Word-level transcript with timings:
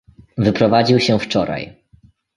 "Wyprowadził 0.37 0.99
się 0.99 1.19
wczoraj." 1.19 1.75